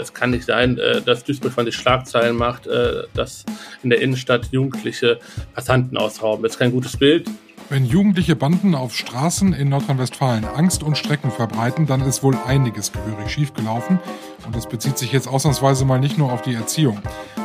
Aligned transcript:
Es 0.00 0.14
kann 0.14 0.30
nicht 0.30 0.44
sein, 0.44 0.78
äh, 0.78 1.02
dass 1.02 1.24
Duisburg 1.24 1.52
von 1.52 1.64
sich 1.64 1.76
Schlagzeilen 1.76 2.36
macht, 2.36 2.66
äh, 2.66 3.04
dass 3.14 3.44
in 3.82 3.90
der 3.90 4.00
Innenstadt 4.00 4.48
Jugendliche 4.50 5.18
Passanten 5.54 5.96
ausrauben. 5.96 6.42
Das 6.42 6.52
ist 6.52 6.58
kein 6.58 6.72
gutes 6.72 6.96
Bild. 6.96 7.28
Wenn 7.68 7.84
jugendliche 7.84 8.34
Banden 8.34 8.74
auf 8.74 8.96
Straßen 8.96 9.52
in 9.52 9.68
Nordrhein-Westfalen 9.68 10.44
Angst 10.44 10.82
und 10.82 10.98
Strecken 10.98 11.30
verbreiten, 11.30 11.86
dann 11.86 12.00
ist 12.00 12.24
wohl 12.24 12.36
einiges 12.44 12.90
gehörig 12.90 13.30
schiefgelaufen. 13.30 14.00
Und 14.44 14.56
das 14.56 14.68
bezieht 14.68 14.98
sich 14.98 15.12
jetzt 15.12 15.28
ausnahmsweise 15.28 15.84
mal 15.84 16.00
nicht 16.00 16.18
nur 16.18 16.32
auf 16.32 16.42
die 16.42 16.54
Erziehung. 16.54 17.00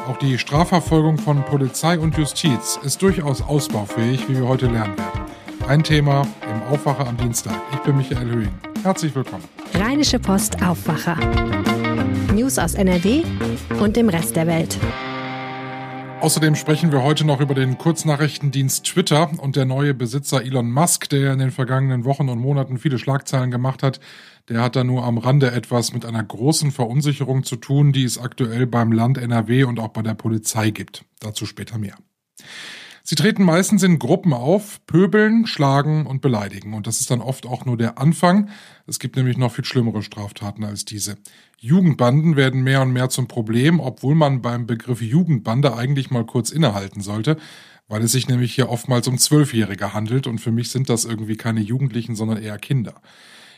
Auch 0.07 0.17
die 0.17 0.39
Strafverfolgung 0.39 1.19
von 1.19 1.43
Polizei 1.43 1.99
und 1.99 2.17
Justiz 2.17 2.79
ist 2.83 3.03
durchaus 3.03 3.43
ausbaufähig, 3.43 4.27
wie 4.27 4.37
wir 4.37 4.47
heute 4.47 4.65
lernen 4.65 4.97
werden. 4.97 5.21
Ein 5.67 5.83
Thema 5.83 6.27
im 6.41 6.73
Aufwacher 6.73 7.07
am 7.07 7.17
Dienstag. 7.17 7.61
Ich 7.73 7.79
bin 7.79 7.97
Michael 7.97 8.27
Höhing. 8.27 8.53
Herzlich 8.81 9.13
willkommen. 9.13 9.43
Rheinische 9.77 10.19
Post 10.19 10.63
Aufwacher. 10.63 11.17
News 12.33 12.57
aus 12.57 12.75
NRW 12.75 13.23
und 13.81 13.97
dem 13.97 14.07
Rest 14.07 14.37
der 14.37 14.47
Welt. 14.47 14.77
Außerdem 16.21 16.55
sprechen 16.55 16.93
wir 16.93 17.03
heute 17.03 17.25
noch 17.25 17.41
über 17.41 17.53
den 17.53 17.77
Kurznachrichtendienst 17.77 18.85
Twitter 18.85 19.29
und 19.37 19.57
der 19.57 19.65
neue 19.65 19.93
Besitzer 19.93 20.41
Elon 20.41 20.71
Musk, 20.71 21.09
der 21.09 21.33
in 21.33 21.39
den 21.39 21.51
vergangenen 21.51 22.05
Wochen 22.05 22.29
und 22.29 22.39
Monaten 22.39 22.77
viele 22.77 22.97
Schlagzeilen 22.97 23.51
gemacht 23.51 23.83
hat. 23.83 23.99
Der 24.47 24.61
hat 24.61 24.77
da 24.77 24.85
nur 24.85 25.03
am 25.03 25.17
Rande 25.17 25.51
etwas 25.51 25.91
mit 25.91 26.05
einer 26.05 26.23
großen 26.23 26.71
Verunsicherung 26.71 27.43
zu 27.43 27.57
tun, 27.57 27.91
die 27.91 28.05
es 28.05 28.17
aktuell 28.17 28.67
beim 28.67 28.93
Land 28.93 29.17
NRW 29.17 29.65
und 29.65 29.81
auch 29.81 29.89
bei 29.89 30.03
der 30.03 30.13
Polizei 30.13 30.69
gibt. 30.69 31.03
Dazu 31.19 31.45
später 31.45 31.77
mehr. 31.77 31.97
Sie 33.07 33.13
treten 33.13 33.43
meistens 33.43 33.83
in 33.83 33.99
Gruppen 33.99 34.33
auf, 34.33 34.83
pöbeln, 34.87 35.45
schlagen 35.45 36.07
und 36.07 36.21
beleidigen. 36.21 36.73
Und 36.73 36.87
das 36.87 37.01
ist 37.01 37.11
dann 37.11 37.21
oft 37.21 37.45
auch 37.45 37.63
nur 37.63 37.77
der 37.77 37.99
Anfang. 37.99 38.49
Es 38.87 38.97
gibt 38.97 39.15
nämlich 39.15 39.37
noch 39.37 39.51
viel 39.51 39.63
schlimmere 39.63 40.01
Straftaten 40.01 40.63
als 40.63 40.85
diese. 40.85 41.15
Jugendbanden 41.59 42.35
werden 42.35 42.63
mehr 42.63 42.81
und 42.81 42.93
mehr 42.93 43.09
zum 43.09 43.27
Problem, 43.27 43.79
obwohl 43.79 44.15
man 44.15 44.41
beim 44.41 44.65
Begriff 44.65 45.03
Jugendbande 45.03 45.77
eigentlich 45.77 46.09
mal 46.09 46.25
kurz 46.25 46.49
innehalten 46.49 47.01
sollte, 47.01 47.37
weil 47.87 48.01
es 48.01 48.11
sich 48.11 48.27
nämlich 48.27 48.55
hier 48.55 48.69
oftmals 48.69 49.07
um 49.07 49.19
Zwölfjährige 49.19 49.93
handelt 49.93 50.25
und 50.25 50.39
für 50.39 50.51
mich 50.51 50.71
sind 50.71 50.89
das 50.89 51.05
irgendwie 51.05 51.37
keine 51.37 51.61
Jugendlichen, 51.61 52.15
sondern 52.15 52.41
eher 52.41 52.57
Kinder. 52.57 53.03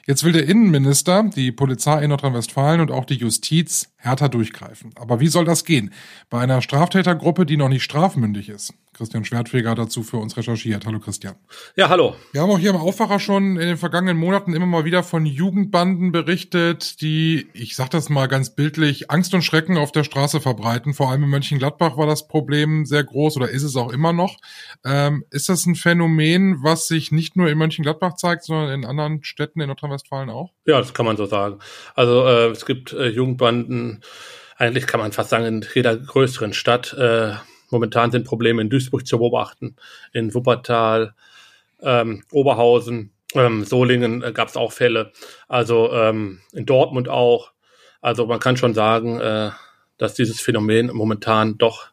Jetzt 0.05 0.23
will 0.23 0.31
der 0.31 0.47
Innenminister, 0.47 1.23
die 1.23 1.51
Polizei 1.51 2.01
in 2.01 2.09
Nordrhein-Westfalen 2.09 2.79
und 2.79 2.91
auch 2.91 3.03
die 3.03 3.15
Justiz 3.15 3.93
härter 3.97 4.29
durchgreifen. 4.29 4.91
Aber 4.95 5.19
wie 5.19 5.27
soll 5.27 5.43
das 5.43 5.65
gehen? 5.65 5.91
Bei 6.29 6.39
einer 6.39 6.61
Straftätergruppe, 6.61 7.45
die 7.45 7.57
noch 7.57 7.67
nicht 7.67 7.83
strafmündig 7.83 8.47
ist. 8.47 8.73
Christian 8.97 9.23
Schwertfeger 9.23 9.75
dazu 9.75 10.01
für 10.01 10.17
uns 10.17 10.35
recherchiert. 10.37 10.87
Hallo 10.87 10.99
Christian. 10.99 11.35
Ja, 11.75 11.89
hallo. 11.89 12.15
Wir 12.31 12.41
haben 12.41 12.49
auch 12.49 12.57
hier 12.57 12.71
im 12.71 12.77
Aufwacher 12.77 13.19
schon 13.19 13.57
in 13.57 13.67
den 13.67 13.77
vergangenen 13.77 14.17
Monaten 14.17 14.53
immer 14.53 14.65
mal 14.65 14.85
wieder 14.85 15.03
von 15.03 15.27
Jugendbanden 15.27 16.11
berichtet, 16.11 16.99
die, 17.01 17.47
ich 17.53 17.75
sag 17.75 17.91
das 17.91 18.09
mal 18.09 18.27
ganz 18.27 18.55
bildlich, 18.55 19.11
Angst 19.11 19.35
und 19.35 19.43
Schrecken 19.43 19.77
auf 19.77 19.91
der 19.91 20.03
Straße 20.03 20.41
verbreiten. 20.41 20.95
Vor 20.95 21.11
allem 21.11 21.23
in 21.23 21.29
Mönchengladbach 21.29 21.95
war 21.95 22.07
das 22.07 22.27
Problem 22.27 22.87
sehr 22.87 23.03
groß 23.03 23.37
oder 23.37 23.49
ist 23.49 23.61
es 23.61 23.75
auch 23.75 23.91
immer 23.91 24.13
noch. 24.13 24.37
Ähm, 24.83 25.23
ist 25.29 25.47
das 25.47 25.67
ein 25.67 25.75
Phänomen, 25.75 26.63
was 26.63 26.87
sich 26.87 27.11
nicht 27.11 27.35
nur 27.35 27.49
in 27.49 27.57
Mönchengladbach 27.59 28.15
zeigt, 28.15 28.45
sondern 28.45 28.71
in 28.71 28.85
anderen 28.85 29.23
Städten 29.23 29.61
in 29.61 29.67
Nordrhein-Westfalen 29.67 30.31
auch? 30.31 30.53
Ja, 30.65 30.79
das 30.79 30.95
kann 30.95 31.05
man 31.05 31.17
so 31.17 31.27
sagen. 31.27 31.59
Also 31.93 32.25
äh, 32.25 32.47
es 32.47 32.65
gibt 32.65 32.93
äh, 32.93 33.09
Jugendbanden, 33.09 34.01
eigentlich 34.57 34.87
kann 34.87 34.99
man 34.99 35.11
fast 35.11 35.29
sagen, 35.29 35.45
in 35.45 35.65
jeder 35.75 35.95
größeren 35.95 36.53
Stadt. 36.53 36.93
Äh, 36.93 37.35
Momentan 37.69 38.11
sind 38.11 38.25
Probleme 38.25 38.61
in 38.61 38.69
Duisburg 38.69 39.05
zu 39.05 39.17
beobachten, 39.17 39.75
in 40.13 40.33
Wuppertal, 40.33 41.13
ähm, 41.81 42.23
Oberhausen, 42.31 43.11
ähm, 43.33 43.63
Solingen 43.65 44.23
äh, 44.23 44.31
gab 44.31 44.47
es 44.47 44.57
auch 44.57 44.71
Fälle, 44.71 45.11
also 45.47 45.91
ähm, 45.91 46.41
in 46.53 46.65
Dortmund 46.65 47.09
auch. 47.09 47.51
Also 48.01 48.25
man 48.25 48.39
kann 48.39 48.57
schon 48.57 48.73
sagen, 48.73 49.19
äh, 49.19 49.51
dass 49.97 50.13
dieses 50.13 50.39
Phänomen 50.39 50.87
momentan 50.93 51.57
doch 51.57 51.87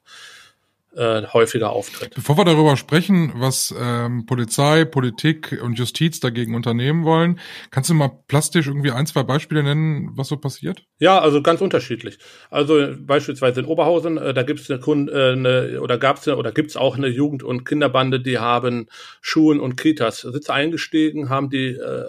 äh, 0.96 1.26
häufiger 1.32 1.70
auftritt. 1.70 2.14
Bevor 2.14 2.36
wir 2.36 2.44
darüber 2.44 2.76
sprechen, 2.76 3.32
was 3.36 3.74
ähm, 3.78 4.26
Polizei, 4.26 4.84
Politik 4.84 5.58
und 5.62 5.78
Justiz 5.78 6.20
dagegen 6.20 6.54
unternehmen 6.54 7.04
wollen, 7.04 7.40
kannst 7.70 7.90
du 7.90 7.94
mal 7.94 8.10
plastisch 8.28 8.66
irgendwie 8.66 8.90
ein, 8.90 9.06
zwei 9.06 9.22
Beispiele 9.22 9.62
nennen, 9.62 10.10
was 10.14 10.28
so 10.28 10.36
passiert? 10.36 10.84
Ja, 10.98 11.18
also 11.18 11.42
ganz 11.42 11.60
unterschiedlich. 11.60 12.18
Also 12.50 12.94
beispielsweise 12.98 13.60
in 13.60 13.66
Oberhausen, 13.66 14.18
äh, 14.18 14.34
da 14.34 14.42
gibt 14.42 14.60
es 14.60 14.70
eine, 14.70 14.80
Kunde, 14.80 15.12
äh, 15.12 15.32
eine 15.32 15.80
oder 15.80 15.98
gab 15.98 16.18
es 16.18 16.28
oder 16.28 16.52
gibt 16.52 16.70
es 16.70 16.76
auch 16.76 16.96
eine 16.96 17.08
Jugend- 17.08 17.42
und 17.42 17.64
Kinderbande, 17.64 18.20
die 18.20 18.38
haben 18.38 18.88
Schulen 19.20 19.60
und 19.60 19.76
Kitas 19.76 20.20
Sitze 20.20 20.52
eingestiegen, 20.52 21.28
haben 21.28 21.50
die 21.50 21.68
äh, 21.68 22.04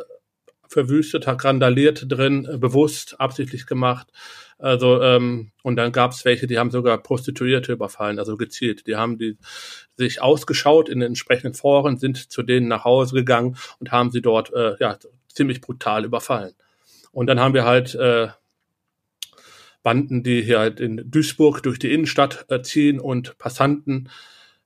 verwüstet, 0.75 1.25
hat 1.25 1.43
randaliert 1.43 2.05
drin, 2.07 2.45
äh, 2.45 2.57
bewusst, 2.57 3.19
absichtlich 3.19 3.65
gemacht 3.65 4.07
also, 4.57 5.01
ähm, 5.01 5.51
und 5.63 5.75
dann 5.75 5.91
gab 5.91 6.11
es 6.11 6.23
welche, 6.23 6.47
die 6.47 6.57
haben 6.57 6.71
sogar 6.71 6.97
Prostituierte 6.97 7.73
überfallen, 7.73 8.19
also 8.19 8.37
gezielt. 8.37 8.87
Die 8.87 8.95
haben 8.95 9.17
die 9.17 9.37
sich 9.97 10.21
ausgeschaut 10.21 10.87
in 10.87 11.01
den 11.01 11.07
entsprechenden 11.07 11.53
Foren, 11.53 11.97
sind 11.97 12.31
zu 12.31 12.41
denen 12.41 12.67
nach 12.69 12.85
Hause 12.85 13.15
gegangen 13.15 13.57
und 13.79 13.91
haben 13.91 14.11
sie 14.11 14.21
dort 14.21 14.53
äh, 14.53 14.75
ja, 14.79 14.97
ziemlich 15.27 15.59
brutal 15.59 16.05
überfallen. 16.05 16.53
Und 17.11 17.27
dann 17.27 17.39
haben 17.39 17.53
wir 17.53 17.65
halt 17.65 17.95
äh, 17.95 18.29
Banden, 19.83 20.23
die 20.23 20.41
hier 20.41 20.59
halt 20.59 20.79
in 20.79 21.11
Duisburg 21.11 21.61
durch 21.61 21.77
die 21.77 21.93
Innenstadt 21.93 22.45
äh, 22.49 22.61
ziehen 22.61 22.99
und 22.99 23.37
Passanten 23.37 24.09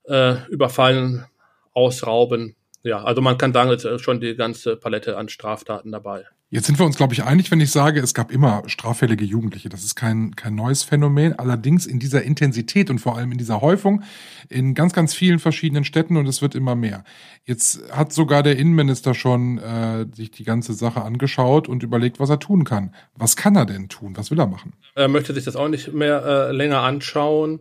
äh, 0.03 0.35
überfallen, 0.49 1.25
ausrauben. 1.73 2.55
Ja, 2.83 3.03
also 3.03 3.21
man 3.21 3.37
kann 3.37 3.53
sagen, 3.53 3.71
es 3.71 3.83
ist 3.83 4.01
schon 4.03 4.21
die 4.21 4.35
ganze 4.35 4.77
Palette 4.77 5.17
an 5.17 5.29
Straftaten 5.29 5.91
dabei. 5.91 6.25
Jetzt 6.51 6.65
sind 6.65 6.79
wir 6.79 6.85
uns, 6.87 6.97
glaube 6.97 7.13
ich, 7.13 7.23
einig, 7.23 7.51
wenn 7.51 7.61
ich 7.61 7.69
sage, 7.69 7.99
es 7.99 8.15
gab 8.15 8.31
immer 8.31 8.63
straffällige 8.65 9.23
Jugendliche. 9.23 9.69
Das 9.69 9.83
ist 9.83 9.93
kein, 9.93 10.35
kein 10.35 10.55
neues 10.55 10.81
Phänomen. 10.81 11.37
Allerdings 11.37 11.85
in 11.85 11.99
dieser 11.99 12.23
Intensität 12.23 12.89
und 12.89 12.97
vor 12.97 13.15
allem 13.15 13.31
in 13.31 13.37
dieser 13.37 13.61
Häufung 13.61 14.01
in 14.49 14.73
ganz, 14.73 14.93
ganz 14.93 15.13
vielen 15.13 15.37
verschiedenen 15.37 15.83
Städten 15.83 16.17
und 16.17 16.25
es 16.25 16.41
wird 16.41 16.55
immer 16.55 16.73
mehr. 16.73 17.03
Jetzt 17.45 17.83
hat 17.91 18.13
sogar 18.13 18.41
der 18.41 18.57
Innenminister 18.57 19.13
schon 19.13 19.59
äh, 19.59 20.07
sich 20.11 20.31
die 20.31 20.43
ganze 20.43 20.73
Sache 20.73 21.03
angeschaut 21.03 21.69
und 21.69 21.83
überlegt, 21.83 22.19
was 22.19 22.31
er 22.31 22.39
tun 22.39 22.63
kann. 22.63 22.95
Was 23.13 23.35
kann 23.35 23.55
er 23.55 23.67
denn 23.67 23.87
tun? 23.87 24.17
Was 24.17 24.31
will 24.31 24.39
er 24.39 24.47
machen? 24.47 24.73
Er 24.95 25.07
möchte 25.07 25.35
sich 25.35 25.43
das 25.43 25.55
auch 25.55 25.67
nicht 25.67 25.93
mehr 25.93 26.25
äh, 26.25 26.51
länger 26.51 26.81
anschauen. 26.81 27.59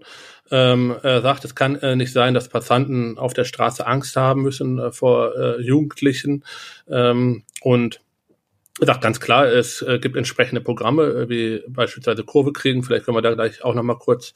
Ähm, 0.50 0.96
er 1.02 1.20
sagt, 1.20 1.44
es 1.44 1.54
kann 1.54 1.76
äh, 1.76 1.94
nicht 1.94 2.14
sein, 2.14 2.32
dass 2.32 2.48
Passanten 2.48 3.18
auf 3.18 3.34
der 3.34 3.44
Straße 3.44 3.86
Angst 3.86 4.16
haben 4.16 4.40
müssen 4.40 4.78
äh, 4.78 4.92
vor 4.92 5.36
äh, 5.36 5.60
Jugendlichen. 5.60 6.42
Ähm, 6.88 7.42
und 7.60 8.00
sagt 8.86 9.02
ganz 9.02 9.20
klar, 9.20 9.46
es 9.46 9.82
äh, 9.82 9.98
gibt 9.98 10.16
entsprechende 10.16 10.60
Programme, 10.60 11.04
äh, 11.04 11.28
wie 11.28 11.62
beispielsweise 11.68 12.24
Kurve 12.24 12.52
kriegen. 12.52 12.82
Vielleicht 12.82 13.04
können 13.04 13.16
wir 13.16 13.22
da 13.22 13.34
gleich 13.34 13.64
auch 13.64 13.74
nochmal 13.74 13.98
kurz 13.98 14.34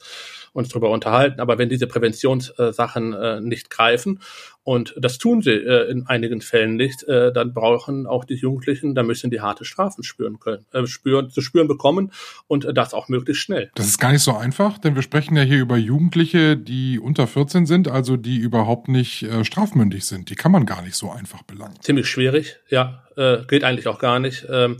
uns 0.53 0.69
drüber 0.69 0.89
unterhalten. 0.89 1.39
Aber 1.39 1.57
wenn 1.57 1.69
diese 1.69 1.87
Präventionssachen 1.87 3.13
äh, 3.13 3.41
nicht 3.41 3.69
greifen, 3.69 4.19
und 4.63 4.95
das 4.97 5.17
tun 5.17 5.41
sie 5.41 5.51
äh, 5.51 5.91
in 5.91 6.07
einigen 6.07 6.41
Fällen 6.41 6.75
nicht, 6.75 7.03
äh, 7.03 7.33
dann 7.33 7.53
brauchen 7.53 8.07
auch 8.07 8.23
die 8.23 8.35
Jugendlichen, 8.35 8.95
da 8.95 9.03
müssen 9.03 9.29
die 9.29 9.41
harte 9.41 9.65
Strafen 9.65 10.03
spüren 10.03 10.39
können, 10.39 10.65
äh, 10.71 10.87
spüren, 10.87 11.29
zu 11.29 11.41
spüren 11.41 11.67
bekommen 11.67 12.11
und 12.47 12.67
das 12.73 12.93
auch 12.93 13.09
möglichst 13.09 13.43
schnell. 13.43 13.71
Das 13.75 13.87
ist 13.87 13.99
gar 13.99 14.11
nicht 14.11 14.23
so 14.23 14.35
einfach, 14.35 14.77
denn 14.77 14.95
wir 14.95 15.01
sprechen 15.01 15.35
ja 15.35 15.43
hier 15.43 15.59
über 15.59 15.77
Jugendliche, 15.77 16.55
die 16.55 16.99
unter 16.99 17.27
14 17.27 17.65
sind, 17.65 17.89
also 17.89 18.15
die 18.15 18.37
überhaupt 18.37 18.87
nicht 18.87 19.23
äh, 19.23 19.43
strafmündig 19.43 20.05
sind. 20.05 20.29
Die 20.29 20.35
kann 20.35 20.51
man 20.51 20.65
gar 20.65 20.81
nicht 20.81 20.95
so 20.95 21.11
einfach 21.11 21.43
belangen. 21.43 21.75
Ziemlich 21.81 22.07
schwierig, 22.07 22.57
ja, 22.69 23.03
äh, 23.17 23.43
geht 23.45 23.63
eigentlich 23.65 23.87
auch 23.87 23.99
gar 23.99 24.19
nicht. 24.19 24.47
Ähm, 24.49 24.77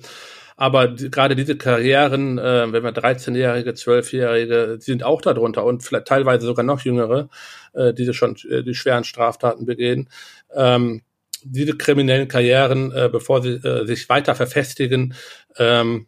aber 0.56 0.88
die, 0.88 1.10
gerade 1.10 1.36
diese 1.36 1.58
Karrieren, 1.58 2.38
äh, 2.38 2.72
wenn 2.72 2.84
wir 2.84 2.94
13-Jährige, 2.94 3.72
12-Jährige, 3.72 4.78
die 4.78 4.84
sind 4.84 5.04
auch 5.04 5.22
darunter 5.22 5.66
und 5.66 5.84
vielleicht 5.84 6.08
teilweise 6.08 6.46
sogar 6.46 6.64
noch 6.64 6.82
jüngere, 6.82 7.30
äh, 7.74 7.94
die 7.94 8.14
schon 8.14 8.36
äh, 8.50 8.64
die 8.64 8.76
schweren 8.76 9.04
Straftaten 9.04 9.66
begehen. 9.66 10.10
Ähm, 10.54 11.02
diese 11.44 11.76
kriminellen 11.76 12.28
Karrieren, 12.28 12.92
äh, 12.92 13.10
bevor 13.12 13.42
sie 13.42 13.54
äh, 13.54 13.86
sich 13.86 14.08
weiter 14.10 14.36
verfestigen, 14.36 15.14
ähm, 15.58 16.08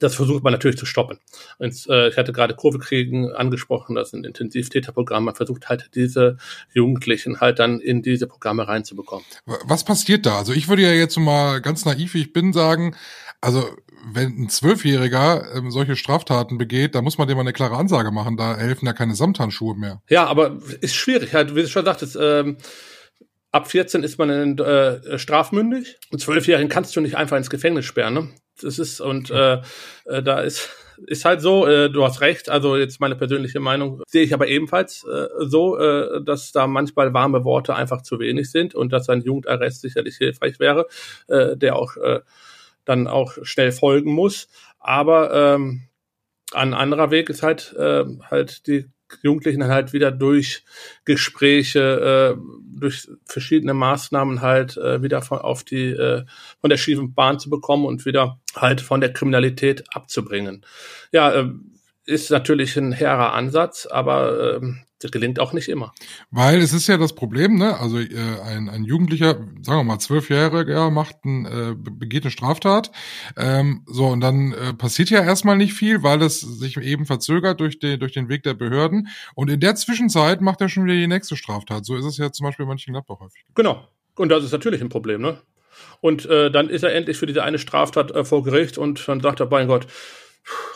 das 0.00 0.14
versucht 0.14 0.42
man 0.42 0.52
natürlich 0.52 0.78
zu 0.78 0.86
stoppen. 0.86 1.18
Und, 1.58 1.86
äh, 1.88 2.08
ich 2.08 2.16
hatte 2.16 2.32
gerade 2.32 2.54
Kurvekriegen 2.54 3.32
angesprochen, 3.32 3.94
das 3.94 4.08
ist 4.08 4.14
ein 4.14 4.24
Intensivtäterprogramm. 4.24 5.24
Man 5.24 5.34
versucht 5.34 5.68
halt 5.68 5.90
diese 5.94 6.38
Jugendlichen 6.72 7.40
halt 7.40 7.58
dann 7.58 7.80
in 7.80 8.02
diese 8.02 8.26
Programme 8.26 8.66
reinzubekommen. 8.66 9.24
Was 9.44 9.84
passiert 9.84 10.24
da? 10.24 10.38
Also 10.38 10.52
ich 10.54 10.68
würde 10.68 10.82
ja 10.82 10.92
jetzt 10.92 11.18
mal 11.18 11.60
ganz 11.60 11.84
naiv, 11.84 12.14
wie 12.14 12.22
ich 12.22 12.32
bin, 12.32 12.52
sagen, 12.52 12.96
also 13.40 13.64
wenn 14.12 14.42
ein 14.42 14.48
Zwölfjähriger 14.48 15.54
ähm, 15.54 15.70
solche 15.70 15.96
Straftaten 15.96 16.58
begeht, 16.58 16.94
da 16.94 17.02
muss 17.02 17.18
man 17.18 17.28
dem 17.28 17.36
mal 17.36 17.42
eine 17.42 17.52
klare 17.52 17.76
Ansage 17.76 18.10
machen. 18.10 18.36
Da 18.36 18.56
helfen 18.56 18.86
ja 18.86 18.92
keine 18.92 19.14
Samthandschuhe 19.14 19.76
mehr. 19.76 20.02
Ja, 20.08 20.26
aber 20.26 20.58
ist 20.80 20.94
schwierig. 20.94 21.34
Halt, 21.34 21.54
wie 21.54 21.62
du 21.62 21.68
schon 21.68 21.84
sagtest, 21.84 22.16
ähm, 22.20 22.56
ab 23.52 23.70
14 23.70 24.02
ist 24.02 24.18
man 24.18 24.30
in, 24.30 24.58
äh, 24.58 25.18
strafmündig. 25.18 25.98
Und 26.10 26.20
Zwölfjährigen 26.20 26.68
kannst 26.68 26.96
du 26.96 27.00
nicht 27.00 27.16
einfach 27.16 27.36
ins 27.36 27.50
Gefängnis 27.50 27.84
sperren. 27.84 28.14
Ne? 28.14 28.28
Das 28.60 28.78
ist 28.78 29.00
und 29.00 29.30
äh, 29.30 29.60
äh, 30.06 30.22
da 30.22 30.40
ist 30.40 30.70
ist 31.06 31.24
halt 31.24 31.40
so. 31.40 31.66
Äh, 31.66 31.90
du 31.90 32.04
hast 32.04 32.20
recht. 32.20 32.48
Also 32.48 32.76
jetzt 32.76 33.00
meine 33.00 33.16
persönliche 33.16 33.60
Meinung 33.60 34.02
sehe 34.06 34.22
ich 34.22 34.34
aber 34.34 34.48
ebenfalls 34.48 35.04
äh, 35.04 35.28
so, 35.40 35.78
äh, 35.78 36.22
dass 36.22 36.52
da 36.52 36.66
manchmal 36.66 37.14
warme 37.14 37.44
Worte 37.44 37.74
einfach 37.74 38.02
zu 38.02 38.18
wenig 38.18 38.50
sind 38.50 38.74
und 38.74 38.92
dass 38.92 39.08
ein 39.08 39.22
Jugendarrest 39.22 39.80
sicherlich 39.80 40.16
hilfreich 40.16 40.58
wäre, 40.60 40.86
äh, 41.28 41.56
der 41.56 41.76
auch 41.76 41.96
äh, 41.96 42.20
dann 42.84 43.06
auch 43.06 43.38
schnell 43.42 43.72
folgen 43.72 44.12
muss. 44.12 44.48
Aber 44.78 45.32
ähm, 45.34 45.88
Ein 46.52 46.74
anderer 46.74 47.10
Weg 47.10 47.30
ist 47.30 47.42
halt, 47.42 47.74
äh, 47.78 48.04
halt 48.30 48.66
die 48.66 48.86
Jugendlichen 49.22 49.64
halt 49.68 49.92
wieder 49.92 50.10
durch 50.12 50.64
Gespräche, 51.04 52.36
äh, 52.36 52.40
durch 52.80 53.08
verschiedene 53.24 53.74
Maßnahmen 53.74 54.40
halt 54.40 54.76
äh, 54.76 55.02
wieder 55.02 55.22
von, 55.22 55.38
auf 55.38 55.64
die, 55.64 55.90
äh, 55.90 56.24
von 56.60 56.70
der 56.70 56.76
schiefen 56.76 57.14
Bahn 57.14 57.38
zu 57.38 57.50
bekommen 57.50 57.86
und 57.86 58.04
wieder 58.04 58.40
halt 58.56 58.80
von 58.80 59.00
der 59.00 59.12
Kriminalität 59.12 59.84
abzubringen. 59.94 60.64
Ja, 61.12 61.32
äh, 61.32 61.50
ist 62.06 62.30
natürlich 62.30 62.76
ein 62.76 62.92
hehrer 62.92 63.32
Ansatz, 63.34 63.86
aber 63.86 64.60
äh, 64.62 64.66
gelingt 65.08 65.40
auch 65.40 65.52
nicht 65.52 65.68
immer. 65.68 65.92
Weil 66.30 66.60
es 66.60 66.72
ist 66.72 66.86
ja 66.86 66.98
das 66.98 67.14
Problem, 67.14 67.56
ne? 67.56 67.78
Also 67.78 67.98
äh, 67.98 68.40
ein, 68.44 68.68
ein 68.68 68.84
Jugendlicher, 68.84 69.34
sagen 69.62 69.80
wir 69.80 69.84
mal 69.84 69.98
zwölfjähriger, 69.98 70.90
macht 70.90 71.24
ein, 71.24 71.46
äh, 71.46 71.74
begeht 71.74 72.24
eine 72.24 72.30
Straftat. 72.30 72.90
Ähm, 73.36 73.82
so 73.86 74.06
und 74.06 74.20
dann 74.20 74.52
äh, 74.52 74.74
passiert 74.74 75.10
ja 75.10 75.22
erstmal 75.22 75.56
nicht 75.56 75.72
viel, 75.72 76.02
weil 76.02 76.22
es 76.22 76.40
sich 76.40 76.76
eben 76.76 77.06
verzögert 77.06 77.60
durch 77.60 77.78
den 77.78 77.98
durch 77.98 78.12
den 78.12 78.28
Weg 78.28 78.42
der 78.42 78.54
Behörden. 78.54 79.08
Und 79.34 79.50
in 79.50 79.60
der 79.60 79.74
Zwischenzeit 79.74 80.40
macht 80.40 80.60
er 80.60 80.68
schon 80.68 80.84
wieder 80.84 80.94
die 80.94 81.06
nächste 81.06 81.36
Straftat. 81.36 81.84
So 81.84 81.96
ist 81.96 82.04
es 82.04 82.18
ja 82.18 82.30
zum 82.30 82.44
Beispiel 82.44 82.64
in 82.64 82.68
manchen 82.68 82.92
Gladbach 82.92 83.20
häufig. 83.20 83.42
Genau. 83.54 83.88
Und 84.16 84.28
das 84.28 84.44
ist 84.44 84.52
natürlich 84.52 84.82
ein 84.82 84.90
Problem, 84.90 85.22
ne? 85.22 85.38
Und 86.00 86.26
äh, 86.26 86.50
dann 86.50 86.68
ist 86.68 86.82
er 86.82 86.94
endlich 86.94 87.16
für 87.16 87.26
diese 87.26 87.42
eine 87.42 87.58
Straftat 87.58 88.10
äh, 88.10 88.24
vor 88.24 88.42
Gericht 88.42 88.78
und 88.78 89.06
dann 89.08 89.20
sagt 89.20 89.40
er, 89.40 89.46
mein 89.46 89.68
Gott, 89.68 89.86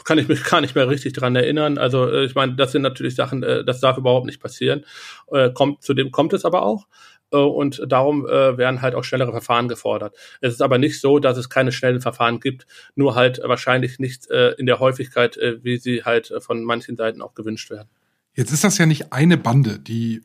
kann 0.04 0.18
ich 0.18 0.28
mich 0.28 0.44
gar 0.44 0.60
nicht 0.60 0.74
mehr 0.74 0.88
richtig 0.88 1.12
dran 1.14 1.36
erinnern. 1.36 1.78
Also 1.78 2.08
äh, 2.08 2.24
ich 2.24 2.34
meine, 2.34 2.54
das 2.54 2.72
sind 2.72 2.82
natürlich 2.82 3.14
Sachen, 3.14 3.42
äh, 3.42 3.64
das 3.64 3.80
darf 3.80 3.98
überhaupt 3.98 4.26
nicht 4.26 4.40
passieren. 4.40 4.84
Äh, 5.30 5.50
kommt, 5.50 5.82
zudem 5.82 6.10
kommt 6.10 6.32
es 6.32 6.44
aber 6.44 6.62
auch. 6.62 6.86
Äh, 7.32 7.36
und 7.36 7.82
darum 7.86 8.26
äh, 8.26 8.56
werden 8.56 8.82
halt 8.82 8.94
auch 8.94 9.04
schnellere 9.04 9.32
Verfahren 9.32 9.68
gefordert. 9.68 10.14
Es 10.40 10.54
ist 10.54 10.62
aber 10.62 10.78
nicht 10.78 11.00
so, 11.00 11.18
dass 11.18 11.36
es 11.36 11.50
keine 11.50 11.72
schnellen 11.72 12.00
Verfahren 12.00 12.40
gibt, 12.40 12.66
nur 12.94 13.14
halt 13.14 13.40
wahrscheinlich 13.42 13.98
nicht 13.98 14.30
äh, 14.30 14.52
in 14.52 14.66
der 14.66 14.78
Häufigkeit, 14.78 15.36
äh, 15.36 15.62
wie 15.62 15.78
sie 15.78 16.04
halt 16.04 16.30
äh, 16.30 16.40
von 16.40 16.64
manchen 16.64 16.96
Seiten 16.96 17.20
auch 17.22 17.34
gewünscht 17.34 17.70
werden. 17.70 17.88
Jetzt 18.34 18.52
ist 18.52 18.64
das 18.64 18.78
ja 18.78 18.86
nicht 18.86 19.12
eine 19.12 19.36
Bande, 19.36 19.78
die 19.78 20.22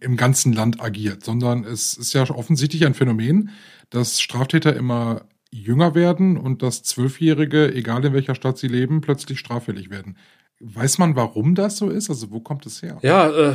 im 0.00 0.16
ganzen 0.16 0.52
Land 0.52 0.80
agiert, 0.80 1.24
sondern 1.24 1.64
es 1.64 1.94
ist 1.94 2.12
ja 2.12 2.28
offensichtlich 2.30 2.86
ein 2.86 2.94
Phänomen, 2.94 3.50
dass 3.90 4.20
Straftäter 4.20 4.74
immer 4.74 5.22
jünger 5.50 5.94
werden 5.94 6.36
und 6.36 6.62
dass 6.62 6.82
Zwölfjährige, 6.82 7.74
egal 7.74 8.04
in 8.04 8.12
welcher 8.12 8.34
Stadt 8.34 8.58
sie 8.58 8.68
leben, 8.68 9.00
plötzlich 9.00 9.38
straffällig 9.38 9.90
werden. 9.90 10.16
Weiß 10.60 10.98
man, 10.98 11.16
warum 11.16 11.54
das 11.54 11.76
so 11.76 11.88
ist? 11.88 12.10
Also 12.10 12.30
wo 12.30 12.40
kommt 12.40 12.66
es 12.66 12.82
her? 12.82 12.98
Ja, 13.02 13.30
äh, 13.30 13.54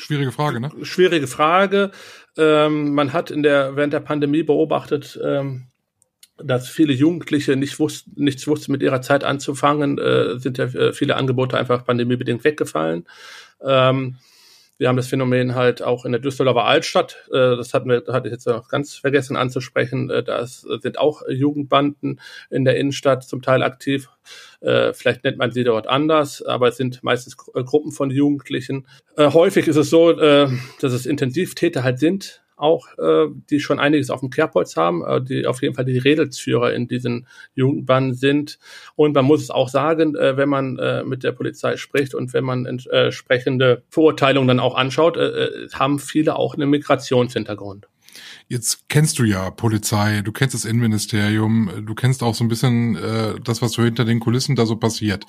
schwierige 0.00 0.32
Frage, 0.32 0.60
ne? 0.60 0.70
Schwierige 0.82 1.26
Frage. 1.26 1.90
Ähm, 2.36 2.94
man 2.94 3.12
hat 3.12 3.30
in 3.30 3.42
der 3.42 3.76
während 3.76 3.92
der 3.92 4.00
Pandemie 4.00 4.42
beobachtet, 4.42 5.18
ähm, 5.22 5.66
dass 6.42 6.68
viele 6.68 6.92
Jugendliche 6.92 7.56
nicht 7.56 7.78
wussten, 7.78 8.12
nichts 8.16 8.46
wussten 8.46 8.72
mit 8.72 8.82
ihrer 8.82 9.02
Zeit 9.02 9.24
anzufangen, 9.24 9.98
äh, 9.98 10.38
sind 10.38 10.58
ja 10.58 10.66
äh, 10.66 10.92
viele 10.92 11.16
Angebote 11.16 11.58
einfach 11.58 11.84
pandemiebedingt 11.84 12.44
weggefallen. 12.44 13.06
Ähm, 13.60 14.16
wir 14.78 14.88
haben 14.88 14.96
das 14.96 15.08
Phänomen 15.08 15.54
halt 15.56 15.82
auch 15.82 16.04
in 16.04 16.12
der 16.12 16.20
Düsseldorfer 16.20 16.64
Altstadt. 16.64 17.28
Äh, 17.30 17.56
das 17.56 17.74
hatten 17.74 17.90
wir, 17.90 18.04
hatte 18.08 18.28
ich 18.28 18.32
jetzt 18.32 18.46
noch 18.46 18.68
ganz 18.68 18.94
vergessen 18.94 19.36
anzusprechen. 19.36 20.08
Äh, 20.08 20.22
da 20.22 20.46
sind 20.46 20.98
auch 20.98 21.22
Jugendbanden 21.28 22.20
in 22.48 22.64
der 22.64 22.76
Innenstadt 22.76 23.24
zum 23.24 23.42
Teil 23.42 23.62
aktiv. 23.62 24.08
Äh, 24.60 24.92
vielleicht 24.92 25.24
nennt 25.24 25.36
man 25.36 25.50
sie 25.50 25.64
dort 25.64 25.88
anders, 25.88 26.42
aber 26.42 26.68
es 26.68 26.76
sind 26.76 27.02
meistens 27.02 27.36
Gruppen 27.36 27.92
von 27.92 28.10
Jugendlichen. 28.10 28.86
Häufig 29.16 29.66
ist 29.66 29.76
es 29.76 29.90
so, 29.90 30.12
dass 30.12 30.52
es 30.80 31.06
Intensivtäter 31.06 31.82
halt 31.82 31.98
sind, 31.98 32.42
auch, 32.58 32.86
äh, 32.98 33.28
die 33.50 33.60
schon 33.60 33.78
einiges 33.78 34.10
auf 34.10 34.20
dem 34.20 34.30
Kerbholz 34.30 34.76
haben, 34.76 35.04
äh, 35.04 35.22
die 35.22 35.46
auf 35.46 35.62
jeden 35.62 35.74
Fall 35.74 35.84
die 35.84 35.98
Redelsführer 35.98 36.72
in 36.72 36.88
diesen 36.88 37.26
Jugendbanden 37.54 38.14
sind. 38.14 38.58
Und 38.96 39.14
man 39.14 39.24
muss 39.24 39.42
es 39.42 39.50
auch 39.50 39.68
sagen, 39.68 40.14
äh, 40.14 40.36
wenn 40.36 40.48
man 40.48 40.78
äh, 40.78 41.04
mit 41.04 41.24
der 41.24 41.32
Polizei 41.32 41.76
spricht 41.76 42.14
und 42.14 42.32
wenn 42.32 42.44
man 42.44 42.66
entsprechende 42.66 43.82
Verurteilungen 43.90 44.48
dann 44.48 44.60
auch 44.60 44.76
anschaut, 44.76 45.16
äh, 45.16 45.28
äh 45.28 45.68
haben 45.72 45.98
viele 45.98 46.36
auch 46.36 46.54
einen 46.54 46.70
Migrationshintergrund. 46.70 47.86
Jetzt 48.48 48.88
kennst 48.88 49.18
du 49.18 49.24
ja 49.24 49.50
Polizei, 49.50 50.22
du 50.22 50.32
kennst 50.32 50.54
das 50.54 50.64
Innenministerium, 50.64 51.84
du 51.86 51.94
kennst 51.94 52.22
auch 52.22 52.34
so 52.34 52.44
ein 52.44 52.48
bisschen 52.48 52.96
äh, 52.96 53.40
das, 53.40 53.62
was 53.62 53.72
so 53.72 53.82
hinter 53.82 54.04
den 54.04 54.20
Kulissen 54.20 54.56
da 54.56 54.66
so 54.66 54.76
passiert. 54.76 55.24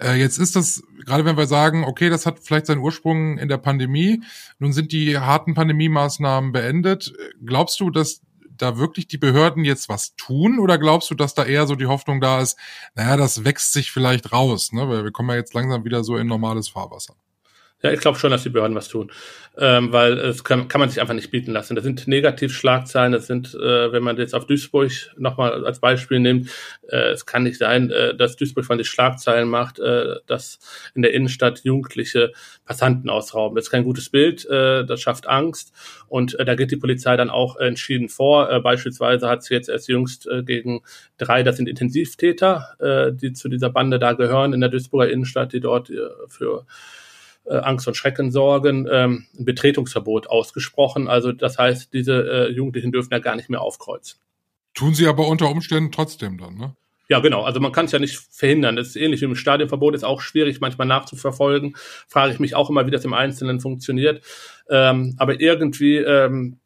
Äh, 0.00 0.18
jetzt 0.18 0.38
ist 0.38 0.56
das, 0.56 0.82
gerade 1.04 1.24
wenn 1.24 1.36
wir 1.36 1.46
sagen, 1.46 1.84
okay, 1.84 2.10
das 2.10 2.26
hat 2.26 2.40
vielleicht 2.42 2.66
seinen 2.66 2.80
Ursprung 2.80 3.38
in 3.38 3.48
der 3.48 3.58
Pandemie, 3.58 4.22
nun 4.58 4.72
sind 4.72 4.92
die 4.92 5.18
harten 5.18 5.54
Pandemiemaßnahmen 5.54 6.52
beendet. 6.52 7.12
Glaubst 7.44 7.80
du, 7.80 7.90
dass 7.90 8.20
da 8.58 8.76
wirklich 8.76 9.06
die 9.06 9.18
Behörden 9.18 9.64
jetzt 9.64 9.88
was 9.88 10.14
tun 10.16 10.58
oder 10.58 10.78
glaubst 10.78 11.10
du, 11.10 11.14
dass 11.14 11.34
da 11.34 11.44
eher 11.44 11.66
so 11.66 11.76
die 11.76 11.86
Hoffnung 11.86 12.20
da 12.20 12.40
ist, 12.40 12.58
naja, 12.94 13.16
das 13.16 13.44
wächst 13.44 13.72
sich 13.72 13.90
vielleicht 13.90 14.32
raus, 14.32 14.72
ne? 14.72 14.88
Weil 14.88 15.04
wir 15.04 15.12
kommen 15.12 15.30
ja 15.30 15.36
jetzt 15.36 15.54
langsam 15.54 15.84
wieder 15.84 16.04
so 16.04 16.16
in 16.16 16.26
normales 16.26 16.68
Fahrwasser. 16.68 17.14
Ja, 17.80 17.92
ich 17.92 18.00
glaube 18.00 18.18
schon, 18.18 18.32
dass 18.32 18.42
die 18.42 18.48
Behörden 18.48 18.74
was 18.74 18.88
tun, 18.88 19.12
ähm, 19.56 19.92
weil 19.92 20.18
es 20.18 20.42
kann, 20.42 20.66
kann 20.66 20.80
man 20.80 20.88
sich 20.90 21.00
einfach 21.00 21.14
nicht 21.14 21.30
bieten 21.30 21.52
lassen. 21.52 21.76
Das 21.76 21.84
sind 21.84 22.08
Negativschlagzeilen, 22.08 23.12
das 23.12 23.28
sind, 23.28 23.54
äh, 23.54 23.92
wenn 23.92 24.02
man 24.02 24.16
jetzt 24.16 24.34
auf 24.34 24.46
Duisburg 24.46 24.90
nochmal 25.16 25.64
als 25.64 25.78
Beispiel 25.78 26.18
nimmt, 26.18 26.50
äh, 26.88 27.10
es 27.10 27.24
kann 27.24 27.44
nicht 27.44 27.56
sein, 27.56 27.92
äh, 27.92 28.16
dass 28.16 28.34
Duisburg 28.34 28.64
von 28.64 28.78
sich 28.78 28.88
Schlagzeilen 28.88 29.48
macht, 29.48 29.78
äh, 29.78 30.16
dass 30.26 30.58
in 30.96 31.02
der 31.02 31.14
Innenstadt 31.14 31.60
Jugendliche 31.62 32.32
Passanten 32.64 33.10
ausrauben. 33.10 33.54
Das 33.54 33.66
ist 33.66 33.70
kein 33.70 33.84
gutes 33.84 34.10
Bild, 34.10 34.44
äh, 34.46 34.84
das 34.84 35.00
schafft 35.00 35.28
Angst 35.28 35.72
und 36.08 36.36
äh, 36.36 36.44
da 36.44 36.56
geht 36.56 36.72
die 36.72 36.76
Polizei 36.76 37.16
dann 37.16 37.30
auch 37.30 37.54
entschieden 37.58 38.08
vor. 38.08 38.50
Äh, 38.50 38.58
beispielsweise 38.58 39.28
hat 39.28 39.44
sie 39.44 39.54
jetzt 39.54 39.68
erst 39.68 39.86
jüngst 39.86 40.26
äh, 40.26 40.42
gegen 40.42 40.82
drei, 41.16 41.44
das 41.44 41.58
sind 41.58 41.68
Intensivtäter, 41.68 42.74
äh, 42.80 43.12
die 43.12 43.34
zu 43.34 43.48
dieser 43.48 43.70
Bande 43.70 44.00
da 44.00 44.14
gehören 44.14 44.52
in 44.52 44.60
der 44.60 44.68
Duisburger 44.68 45.12
Innenstadt, 45.12 45.52
die 45.52 45.60
dort 45.60 45.90
äh, 45.90 46.08
für 46.26 46.66
äh, 47.48 47.56
Angst 47.56 47.88
und 47.88 47.94
Schrecken 47.94 48.30
sorgen, 48.30 48.86
ähm, 48.90 49.26
ein 49.38 49.44
Betretungsverbot 49.44 50.28
ausgesprochen. 50.28 51.08
Also 51.08 51.32
das 51.32 51.58
heißt, 51.58 51.92
diese 51.92 52.48
äh, 52.48 52.50
Jugendlichen 52.50 52.92
dürfen 52.92 53.12
ja 53.12 53.18
gar 53.18 53.36
nicht 53.36 53.50
mehr 53.50 53.60
aufkreuzen. 53.60 54.20
Tun 54.74 54.94
sie 54.94 55.06
aber 55.06 55.26
unter 55.28 55.50
Umständen 55.50 55.90
trotzdem 55.92 56.38
dann, 56.38 56.54
ne? 56.54 56.76
Ja, 57.10 57.20
genau. 57.20 57.42
Also 57.42 57.58
man 57.58 57.72
kann 57.72 57.86
es 57.86 57.92
ja 57.92 57.98
nicht 57.98 58.18
verhindern. 58.30 58.76
Das 58.76 58.88
ist 58.88 58.96
ähnlich 58.96 59.22
wie 59.22 59.24
im 59.24 59.34
Stadionverbot, 59.34 59.94
ist 59.94 60.04
auch 60.04 60.20
schwierig 60.20 60.60
manchmal 60.60 60.86
nachzuverfolgen. 60.86 61.74
Frage 62.06 62.34
ich 62.34 62.38
mich 62.38 62.54
auch 62.54 62.68
immer, 62.68 62.86
wie 62.86 62.90
das 62.90 63.04
im 63.06 63.14
Einzelnen 63.14 63.60
funktioniert. 63.60 64.22
Ähm, 64.68 65.14
aber 65.18 65.40
irgendwie 65.40 65.96
ähm, 65.96 66.58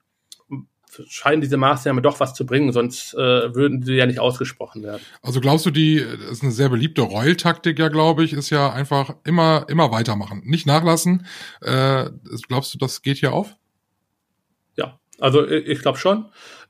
scheinen 1.09 1.41
diese 1.41 1.57
Maßnahmen 1.57 2.03
doch 2.03 2.21
was 2.21 2.35
zu 2.35 2.47
bringen, 2.47 2.73
sonst 2.73 3.15
äh, 3.15 3.55
würden 3.55 3.83
sie 3.83 3.95
ja 3.95 4.07
nicht 4.07 4.19
ausgesprochen 4.19 4.83
werden. 4.83 5.03
Also 5.23 5.41
glaubst 5.41 5.67
du, 5.67 5.71
die 5.71 6.01
das 6.01 6.31
ist 6.31 6.43
eine 6.43 6.53
sehr 6.53 6.69
beliebte 6.69 7.03
Reul-Taktik, 7.03 7.79
ja, 7.79 7.89
glaube 7.89 8.25
ich, 8.25 8.33
ist 8.33 8.51
ja 8.51 8.73
einfach 8.73 9.17
immer 9.25 9.67
immer 9.69 9.91
weitermachen, 9.91 10.43
nicht 10.45 10.67
nachlassen. 10.67 11.27
Äh, 11.61 12.11
glaubst 12.49 12.75
du, 12.75 12.79
das 12.79 13.03
geht 13.03 13.19
hier 13.19 13.33
auf? 13.33 13.57
Ja, 14.77 14.99
also 15.19 15.47
ich, 15.47 15.67
ich 15.67 15.79
glaube 15.81 15.99
schon. 15.99 16.27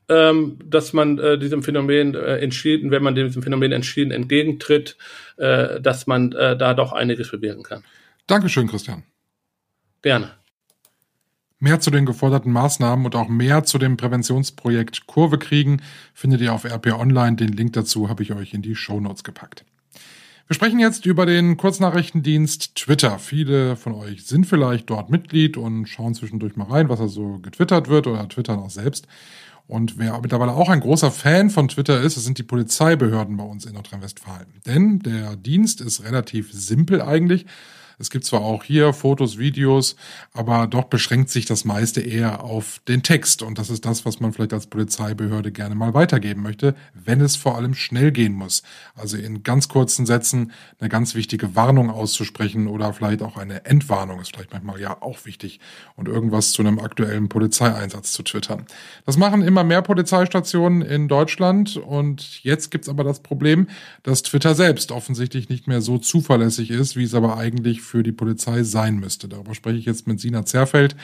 Ähm, 0.09 0.59
dass 0.65 0.91
man 0.91 1.17
äh, 1.17 1.37
diesem 1.39 1.63
Phänomen 1.63 2.13
äh, 2.13 2.39
entschieden, 2.39 2.91
wenn 2.91 3.03
man 3.03 3.15
diesem 3.15 3.41
Phänomen 3.41 3.71
entschieden 3.71 4.11
entgegentritt, 4.11 4.97
äh, 5.37 5.79
dass 5.79 6.07
man 6.07 6.33
äh, 6.33 6.57
da 6.57 6.73
doch 6.73 6.91
einiges 6.91 7.31
bewirken 7.31 7.63
kann. 7.63 7.85
Dankeschön, 8.27 8.67
Christian. 8.67 9.03
Gerne. 10.01 10.42
Mehr 11.63 11.79
zu 11.79 11.91
den 11.91 12.05
geforderten 12.05 12.51
Maßnahmen 12.51 13.05
und 13.05 13.15
auch 13.15 13.29
mehr 13.29 13.63
zu 13.63 13.77
dem 13.77 13.95
Präventionsprojekt 13.95 15.07
Kurve 15.07 15.37
kriegen 15.37 15.81
findet 16.13 16.41
ihr 16.41 16.53
auf 16.53 16.65
RP 16.65 16.87
Online. 16.87 17.37
Den 17.37 17.53
Link 17.53 17.71
dazu 17.71 18.09
habe 18.09 18.21
ich 18.21 18.33
euch 18.33 18.53
in 18.53 18.61
die 18.61 18.75
Show 18.75 18.99
Notes 18.99 19.23
gepackt. 19.23 19.63
Wir 20.45 20.55
sprechen 20.55 20.79
jetzt 20.79 21.05
über 21.05 21.25
den 21.25 21.55
Kurznachrichtendienst 21.55 22.75
Twitter. 22.75 23.17
Viele 23.17 23.77
von 23.77 23.93
euch 23.93 24.25
sind 24.25 24.45
vielleicht 24.45 24.89
dort 24.89 25.09
Mitglied 25.09 25.55
und 25.55 25.85
schauen 25.85 26.15
zwischendurch 26.15 26.57
mal 26.57 26.67
rein, 26.67 26.89
was 26.89 26.99
da 26.99 27.07
so 27.07 27.39
getwittert 27.39 27.87
wird 27.87 28.07
oder 28.07 28.27
twittern 28.27 28.59
auch 28.59 28.69
selbst. 28.69 29.07
Und 29.65 29.97
wer 29.97 30.19
mittlerweile 30.19 30.51
auch 30.51 30.67
ein 30.67 30.81
großer 30.81 31.11
Fan 31.11 31.49
von 31.49 31.69
Twitter 31.69 32.01
ist, 32.01 32.17
das 32.17 32.25
sind 32.25 32.39
die 32.39 32.43
Polizeibehörden 32.43 33.37
bei 33.37 33.45
uns 33.45 33.63
in 33.65 33.75
Nordrhein-Westfalen. 33.75 34.47
Denn 34.65 34.99
der 34.99 35.37
Dienst 35.37 35.79
ist 35.79 36.03
relativ 36.03 36.51
simpel 36.51 37.01
eigentlich. 37.01 37.45
Es 38.03 38.09
gibt 38.09 38.25
zwar 38.25 38.41
auch 38.41 38.65
hier 38.65 38.91
Fotos, 38.91 39.37
Videos, 39.37 39.95
aber 40.33 40.67
doch 40.67 40.83
beschränkt 40.83 41.29
sich 41.29 41.45
das 41.45 41.63
meiste 41.63 42.01
eher 42.01 42.43
auf 42.43 42.81
den 42.85 43.01
Text. 43.01 43.41
Und 43.41 43.57
das 43.57 43.69
ist 43.69 43.85
das, 43.85 44.05
was 44.05 44.19
man 44.19 44.33
vielleicht 44.33 44.51
als 44.51 44.67
Polizeibehörde 44.67 45.53
gerne 45.53 45.73
mal 45.73 45.93
weitergeben 45.93 46.41
möchte, 46.41 46.75
wenn 46.93 47.21
es 47.21 47.37
vor 47.37 47.55
allem 47.55 47.73
schnell 47.73 48.11
gehen 48.11 48.33
muss. 48.33 48.61
Also 48.93 49.15
in 49.15 49.43
ganz 49.43 49.69
kurzen 49.69 50.05
Sätzen 50.05 50.51
eine 50.81 50.89
ganz 50.89 51.15
wichtige 51.15 51.55
Warnung 51.55 51.89
auszusprechen 51.89 52.67
oder 52.67 52.91
vielleicht 52.91 53.21
auch 53.21 53.37
eine 53.37 53.63
Entwarnung 53.63 54.19
ist 54.19 54.35
vielleicht 54.35 54.51
manchmal 54.51 54.81
ja 54.81 55.01
auch 55.01 55.23
wichtig 55.23 55.61
und 55.95 56.09
irgendwas 56.09 56.51
zu 56.51 56.61
einem 56.61 56.79
aktuellen 56.79 57.29
Polizeieinsatz 57.29 58.11
zu 58.11 58.23
twittern. 58.23 58.65
Das 59.05 59.15
machen 59.15 59.41
immer 59.41 59.63
mehr 59.63 59.81
Polizeistationen 59.81 60.81
in 60.81 61.07
Deutschland 61.07 61.77
und 61.77 62.43
jetzt 62.43 62.69
gibt's 62.69 62.89
aber 62.89 63.05
das 63.05 63.21
Problem, 63.21 63.67
dass 64.03 64.23
Twitter 64.23 64.55
selbst 64.55 64.91
offensichtlich 64.91 65.47
nicht 65.47 65.67
mehr 65.67 65.79
so 65.79 65.97
zuverlässig 65.97 66.69
ist, 66.69 66.97
wie 66.97 67.05
es 67.05 67.15
aber 67.15 67.37
eigentlich 67.37 67.81
die 68.01 68.11
Polizei 68.11 68.63
sein 68.63 68.95
müsste. 68.95 69.27
Darüber 69.27 69.53
spreche 69.53 69.77
ich 69.77 69.85
jetzt 69.85 70.07
mit 70.07 70.19
Sina 70.19 70.45
Zerfeld 70.45 70.95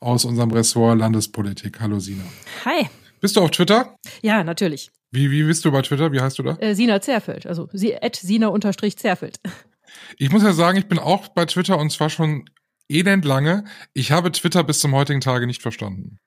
aus 0.00 0.24
unserem 0.24 0.50
Ressort 0.50 0.98
Landespolitik. 0.98 1.80
Hallo 1.80 1.98
Sina. 1.98 2.24
Hi. 2.64 2.88
Bist 3.20 3.36
du 3.36 3.40
auf 3.40 3.50
Twitter? 3.50 3.96
Ja, 4.22 4.44
natürlich. 4.44 4.90
Wie, 5.10 5.30
wie 5.30 5.42
bist 5.42 5.64
du 5.64 5.72
bei 5.72 5.82
Twitter? 5.82 6.12
Wie 6.12 6.20
heißt 6.20 6.38
du 6.38 6.42
da? 6.42 6.56
Äh, 6.58 6.74
Sina 6.74 7.00
Zerfeld, 7.00 7.46
also 7.46 7.68
sie, 7.72 8.00
at 8.00 8.16
Sina-Zerfeld. 8.16 9.40
Ich 10.18 10.30
muss 10.30 10.42
ja 10.42 10.52
sagen, 10.52 10.78
ich 10.78 10.86
bin 10.86 10.98
auch 10.98 11.28
bei 11.28 11.46
Twitter 11.46 11.78
und 11.78 11.90
zwar 11.90 12.10
schon 12.10 12.48
elend 12.88 13.24
lange. 13.24 13.64
Ich 13.94 14.12
habe 14.12 14.30
Twitter 14.32 14.62
bis 14.62 14.80
zum 14.80 14.94
heutigen 14.94 15.20
Tage 15.20 15.46
nicht 15.46 15.62
verstanden. 15.62 16.18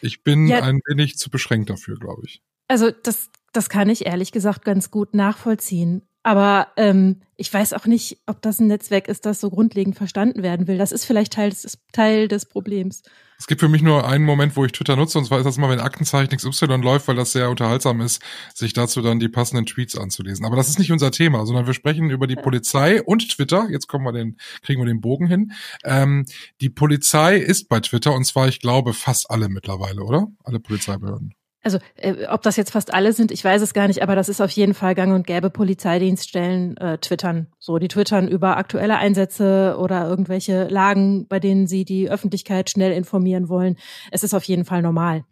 Ich 0.00 0.22
bin 0.22 0.46
ja, 0.46 0.62
ein 0.62 0.80
wenig 0.86 1.18
zu 1.18 1.30
beschränkt 1.30 1.70
dafür, 1.70 1.98
glaube 1.98 2.22
ich. 2.24 2.42
Also 2.68 2.90
das, 2.90 3.30
das 3.52 3.68
kann 3.68 3.88
ich 3.90 4.06
ehrlich 4.06 4.32
gesagt 4.32 4.64
ganz 4.64 4.90
gut 4.90 5.14
nachvollziehen. 5.14 6.02
Aber 6.24 6.68
ähm, 6.78 7.20
ich 7.36 7.52
weiß 7.52 7.74
auch 7.74 7.84
nicht, 7.84 8.18
ob 8.26 8.40
das 8.40 8.58
ein 8.58 8.66
Netzwerk 8.66 9.08
ist, 9.08 9.26
das 9.26 9.40
so 9.40 9.50
grundlegend 9.50 9.94
verstanden 9.94 10.42
werden 10.42 10.66
will. 10.66 10.78
Das 10.78 10.90
ist 10.90 11.04
vielleicht 11.04 11.34
Teil 11.34 11.50
des, 11.50 11.78
Teil 11.92 12.28
des 12.28 12.46
Problems. 12.46 13.02
Es 13.36 13.46
gibt 13.46 13.60
für 13.60 13.68
mich 13.68 13.82
nur 13.82 14.08
einen 14.08 14.24
Moment, 14.24 14.56
wo 14.56 14.64
ich 14.64 14.72
Twitter 14.72 14.96
nutze, 14.96 15.18
und 15.18 15.26
zwar 15.26 15.38
ist 15.38 15.44
das 15.44 15.58
immer, 15.58 15.68
wenn 15.68 15.80
Aktenzeichen 15.80 16.34
XY 16.34 16.66
läuft, 16.76 17.08
weil 17.08 17.16
das 17.16 17.32
sehr 17.32 17.50
unterhaltsam 17.50 18.00
ist, 18.00 18.22
sich 18.54 18.72
dazu 18.72 19.02
dann 19.02 19.20
die 19.20 19.28
passenden 19.28 19.66
Tweets 19.66 19.98
anzulesen. 19.98 20.46
Aber 20.46 20.56
das 20.56 20.70
ist 20.70 20.78
nicht 20.78 20.92
unser 20.92 21.10
Thema, 21.10 21.44
sondern 21.44 21.66
wir 21.66 21.74
sprechen 21.74 22.08
über 22.08 22.26
die 22.26 22.36
Polizei 22.36 23.02
und 23.02 23.28
Twitter. 23.28 23.68
Jetzt 23.70 23.86
kommen 23.86 24.06
wir 24.06 24.12
den, 24.12 24.38
kriegen 24.62 24.80
wir 24.80 24.86
den 24.86 25.02
Bogen 25.02 25.26
hin. 25.26 25.52
Ähm, 25.84 26.24
die 26.62 26.70
Polizei 26.70 27.36
ist 27.36 27.68
bei 27.68 27.80
Twitter, 27.80 28.14
und 28.14 28.24
zwar, 28.24 28.48
ich 28.48 28.60
glaube, 28.60 28.94
fast 28.94 29.30
alle 29.30 29.50
mittlerweile, 29.50 30.02
oder? 30.04 30.28
Alle 30.42 30.58
Polizeibehörden 30.58 31.34
also 31.64 31.78
äh, 31.96 32.26
ob 32.26 32.42
das 32.42 32.56
jetzt 32.56 32.70
fast 32.70 32.92
alle 32.92 33.12
sind, 33.12 33.32
ich 33.32 33.44
weiß 33.44 33.62
es 33.62 33.74
gar 33.74 33.88
nicht, 33.88 34.02
aber 34.02 34.14
das 34.14 34.28
ist 34.28 34.40
auf 34.40 34.50
jeden 34.50 34.74
Fall 34.74 34.94
gang 34.94 35.14
und 35.14 35.26
gäbe. 35.26 35.50
Polizeidienststellen 35.50 36.76
äh, 36.76 36.98
twittern. 36.98 37.48
So, 37.58 37.78
die 37.78 37.88
twittern 37.88 38.28
über 38.28 38.56
aktuelle 38.56 38.96
Einsätze 38.96 39.76
oder 39.78 40.06
irgendwelche 40.08 40.68
Lagen, 40.68 41.26
bei 41.26 41.40
denen 41.40 41.66
sie 41.66 41.84
die 41.84 42.10
Öffentlichkeit 42.10 42.70
schnell 42.70 42.92
informieren 42.92 43.48
wollen. 43.48 43.76
Es 44.10 44.22
ist 44.22 44.34
auf 44.34 44.44
jeden 44.44 44.64
Fall 44.64 44.82
normal. 44.82 45.24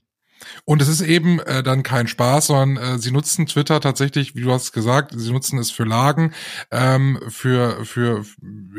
Und 0.64 0.82
es 0.82 0.88
ist 0.88 1.00
eben 1.00 1.40
äh, 1.40 1.62
dann 1.62 1.82
kein 1.82 2.06
Spaß, 2.06 2.48
sondern 2.48 2.76
äh, 2.76 2.98
sie 2.98 3.10
nutzen 3.10 3.46
Twitter 3.46 3.80
tatsächlich, 3.80 4.34
wie 4.34 4.42
du 4.42 4.52
hast 4.52 4.72
gesagt, 4.72 5.12
sie 5.16 5.32
nutzen 5.32 5.58
es 5.58 5.70
für 5.70 5.84
Lagen, 5.84 6.32
ähm, 6.70 7.20
für, 7.28 7.84
für, 7.84 8.24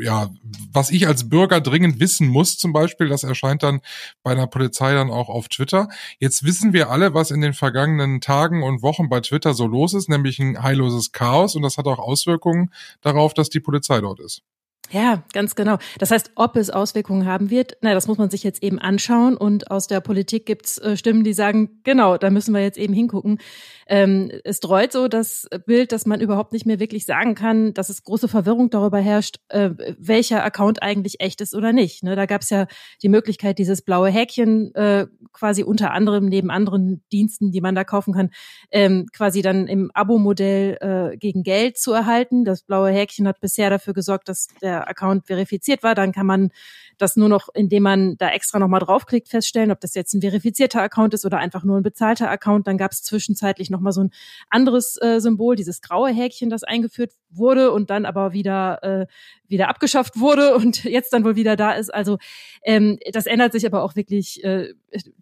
ja, 0.00 0.30
was 0.72 0.90
ich 0.90 1.06
als 1.06 1.28
Bürger 1.28 1.60
dringend 1.60 2.00
wissen 2.00 2.28
muss, 2.28 2.56
zum 2.56 2.72
Beispiel, 2.72 3.08
das 3.08 3.24
erscheint 3.24 3.62
dann 3.62 3.80
bei 4.22 4.32
einer 4.32 4.46
Polizei 4.46 4.94
dann 4.94 5.10
auch 5.10 5.28
auf 5.28 5.48
Twitter. 5.48 5.88
Jetzt 6.18 6.44
wissen 6.44 6.72
wir 6.72 6.90
alle, 6.90 7.14
was 7.14 7.30
in 7.30 7.40
den 7.40 7.54
vergangenen 7.54 8.20
Tagen 8.20 8.62
und 8.62 8.82
Wochen 8.82 9.08
bei 9.08 9.20
Twitter 9.20 9.54
so 9.54 9.66
los 9.66 9.94
ist, 9.94 10.08
nämlich 10.08 10.38
ein 10.38 10.62
heilloses 10.62 11.12
Chaos 11.12 11.54
und 11.56 11.62
das 11.62 11.78
hat 11.78 11.86
auch 11.86 11.98
Auswirkungen 11.98 12.70
darauf, 13.00 13.34
dass 13.34 13.50
die 13.50 13.60
Polizei 13.60 14.00
dort 14.00 14.20
ist. 14.20 14.42
Ja, 14.90 15.24
ganz 15.32 15.54
genau. 15.54 15.78
Das 15.98 16.10
heißt, 16.10 16.32
ob 16.36 16.56
es 16.56 16.70
Auswirkungen 16.70 17.26
haben 17.26 17.50
wird, 17.50 17.78
na, 17.80 17.94
das 17.94 18.06
muss 18.06 18.18
man 18.18 18.30
sich 18.30 18.42
jetzt 18.44 18.62
eben 18.62 18.78
anschauen. 18.78 19.36
Und 19.36 19.70
aus 19.70 19.86
der 19.86 20.00
Politik 20.00 20.46
gibt's 20.46 20.78
äh, 20.78 20.96
Stimmen, 20.96 21.24
die 21.24 21.32
sagen, 21.32 21.80
genau, 21.84 22.16
da 22.16 22.30
müssen 22.30 22.54
wir 22.54 22.62
jetzt 22.62 22.78
eben 22.78 22.92
hingucken. 22.92 23.38
Ähm, 23.86 24.30
es 24.44 24.60
dreut 24.60 24.92
so 24.92 25.08
das 25.08 25.48
Bild, 25.66 25.92
dass 25.92 26.06
man 26.06 26.20
überhaupt 26.20 26.52
nicht 26.52 26.66
mehr 26.66 26.80
wirklich 26.80 27.06
sagen 27.06 27.34
kann, 27.34 27.74
dass 27.74 27.88
es 27.88 28.04
große 28.04 28.28
Verwirrung 28.28 28.70
darüber 28.70 28.98
herrscht, 28.98 29.40
äh, 29.48 29.70
welcher 29.98 30.44
Account 30.44 30.82
eigentlich 30.82 31.20
echt 31.20 31.40
ist 31.40 31.54
oder 31.54 31.72
nicht. 31.72 32.02
Ne, 32.02 32.14
da 32.14 32.26
gab's 32.26 32.50
ja 32.50 32.66
die 33.02 33.08
Möglichkeit, 33.08 33.58
dieses 33.58 33.82
blaue 33.82 34.10
Häkchen 34.10 34.74
äh, 34.74 35.06
quasi 35.32 35.64
unter 35.64 35.92
anderem 35.92 36.26
neben 36.26 36.50
anderen 36.50 37.02
Diensten, 37.10 37.50
die 37.52 37.60
man 37.60 37.74
da 37.74 37.84
kaufen 37.84 38.14
kann, 38.14 38.30
ähm, 38.70 39.06
quasi 39.12 39.42
dann 39.42 39.66
im 39.66 39.90
Abo-Modell 39.94 40.78
äh, 41.12 41.16
gegen 41.16 41.42
Geld 41.42 41.78
zu 41.78 41.92
erhalten. 41.92 42.44
Das 42.44 42.62
blaue 42.62 42.90
Häkchen 42.90 43.26
hat 43.26 43.40
bisher 43.40 43.70
dafür 43.70 43.92
gesorgt, 43.94 44.28
dass 44.28 44.46
der 44.62 44.73
der 44.74 44.88
Account 44.88 45.26
verifiziert 45.26 45.82
war. 45.82 45.94
Dann 45.94 46.12
kann 46.12 46.26
man 46.26 46.50
das 46.98 47.16
nur 47.16 47.28
noch, 47.28 47.48
indem 47.54 47.82
man 47.82 48.16
da 48.18 48.28
extra 48.30 48.58
nochmal 48.58 48.80
draufklickt, 48.80 49.28
feststellen, 49.28 49.70
ob 49.70 49.80
das 49.80 49.94
jetzt 49.94 50.14
ein 50.14 50.20
verifizierter 50.20 50.82
Account 50.82 51.14
ist 51.14 51.24
oder 51.24 51.38
einfach 51.38 51.64
nur 51.64 51.76
ein 51.76 51.82
bezahlter 51.82 52.30
Account. 52.30 52.66
Dann 52.66 52.78
gab 52.78 52.92
es 52.92 53.02
zwischenzeitlich 53.02 53.70
nochmal 53.70 53.92
so 53.92 54.02
ein 54.02 54.10
anderes 54.50 54.96
äh, 55.00 55.20
Symbol, 55.20 55.56
dieses 55.56 55.80
graue 55.80 56.10
Häkchen, 56.10 56.50
das 56.50 56.62
eingeführt 56.62 57.12
wurde 57.36 57.72
und 57.72 57.90
dann 57.90 58.04
aber 58.04 58.32
wieder, 58.32 58.82
äh, 58.82 59.06
wieder 59.48 59.68
abgeschafft 59.68 60.18
wurde 60.18 60.54
und 60.56 60.84
jetzt 60.84 61.12
dann 61.12 61.24
wohl 61.24 61.36
wieder 61.36 61.56
da 61.56 61.72
ist. 61.72 61.92
Also 61.92 62.18
ähm, 62.62 62.98
das 63.12 63.26
ändert 63.26 63.52
sich 63.52 63.66
aber 63.66 63.82
auch 63.82 63.96
wirklich 63.96 64.42
äh, 64.44 64.74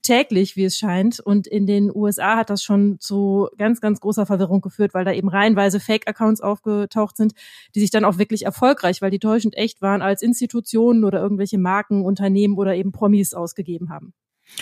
täglich, 0.03 0.57
wie 0.57 0.65
es 0.65 0.77
scheint. 0.77 1.21
Und 1.21 1.47
in 1.47 1.67
den 1.67 1.95
USA 1.95 2.37
hat 2.37 2.51
das 2.51 2.63
schon 2.63 2.99
zu 3.01 3.49
ganz, 3.59 3.81
ganz 3.81 4.01
großer 4.01 4.27
Verwirrung 4.27 4.61
geführt, 4.61 4.95
weil 4.95 5.05
da 5.05 5.13
eben 5.13 5.29
reihenweise 5.29 5.81
Fake-Accounts 5.81 6.41
aufgetaucht 6.41 7.17
sind, 7.17 7.33
die 7.75 7.81
sich 7.81 7.91
dann 7.91 8.05
auch 8.05 8.19
wirklich 8.19 8.45
erfolgreich, 8.45 9.03
weil 9.03 9.11
die 9.11 9.19
täuschend 9.19 9.57
echt 9.57 9.83
waren, 9.83 10.03
als 10.03 10.23
Institutionen 10.23 11.05
oder 11.05 11.21
irgendwelche 11.21 11.59
Marken, 11.59 12.05
Unternehmen 12.05 12.57
oder 12.57 12.75
eben 12.75 12.93
Promis 12.93 13.35
ausgegeben 13.35 13.91
haben. 13.91 14.13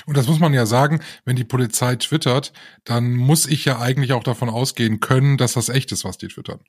Und 0.07 0.17
das 0.17 0.29
muss 0.29 0.39
man 0.39 0.55
ja 0.55 0.67
sagen, 0.67 1.01
wenn 1.25 1.37
die 1.37 1.45
Polizei 1.45 1.97
twittert, 1.97 2.53
dann 2.85 3.15
muss 3.15 3.47
ich 3.47 3.65
ja 3.65 3.81
eigentlich 3.81 4.13
auch 4.13 4.23
davon 4.23 4.49
ausgehen 4.49 5.01
können, 5.01 5.37
dass 5.37 5.55
das 5.55 5.69
echt 5.69 5.93
ist, 5.93 6.05
was 6.05 6.19
die 6.19 6.29
twittern. 6.29 6.61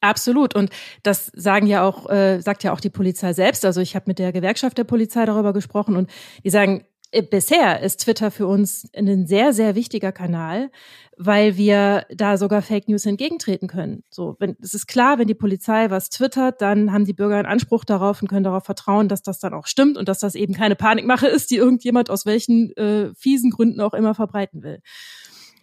Absolut. 0.00 0.54
Und 0.54 0.70
das 1.02 1.26
sagen 1.34 1.66
ja 1.66 1.84
auch, 1.84 2.08
äh, 2.08 2.40
sagt 2.40 2.62
ja 2.62 2.72
auch 2.72 2.80
die 2.80 2.90
Polizei 2.90 3.32
selbst. 3.32 3.64
Also 3.64 3.80
ich 3.80 3.96
habe 3.96 4.04
mit 4.06 4.18
der 4.18 4.32
Gewerkschaft 4.32 4.78
der 4.78 4.84
Polizei 4.84 5.24
darüber 5.24 5.52
gesprochen 5.52 5.96
und 5.96 6.10
die 6.44 6.50
sagen, 6.50 6.84
äh, 7.10 7.22
bisher 7.22 7.80
ist 7.80 8.02
Twitter 8.02 8.30
für 8.30 8.46
uns 8.46 8.88
ein 8.94 9.26
sehr, 9.26 9.52
sehr 9.52 9.74
wichtiger 9.74 10.12
Kanal, 10.12 10.70
weil 11.16 11.56
wir 11.56 12.06
da 12.14 12.36
sogar 12.36 12.62
Fake 12.62 12.88
News 12.88 13.06
entgegentreten 13.06 13.66
können. 13.66 14.04
So, 14.10 14.36
wenn, 14.38 14.56
es 14.62 14.74
ist 14.74 14.86
klar, 14.86 15.18
wenn 15.18 15.26
die 15.26 15.34
Polizei 15.34 15.90
was 15.90 16.10
twittert, 16.10 16.60
dann 16.60 16.92
haben 16.92 17.06
die 17.06 17.14
Bürger 17.14 17.36
einen 17.36 17.46
Anspruch 17.46 17.84
darauf 17.84 18.20
und 18.20 18.28
können 18.28 18.44
darauf 18.44 18.64
vertrauen, 18.64 19.08
dass 19.08 19.22
das 19.22 19.38
dann 19.38 19.54
auch 19.54 19.66
stimmt 19.66 19.96
und 19.96 20.08
dass 20.08 20.18
das 20.18 20.34
eben 20.34 20.54
keine 20.54 20.76
Panikmache 20.76 21.26
ist, 21.26 21.50
die 21.50 21.56
irgendjemand 21.56 22.10
aus 22.10 22.26
welchen 22.26 22.76
äh, 22.76 23.12
fiesen 23.14 23.50
Gründen 23.50 23.80
auch 23.80 23.94
immer 23.94 24.14
verbreiten 24.14 24.62
will. 24.62 24.80